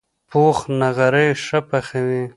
[0.29, 2.23] پوخ نغری ښه پخوي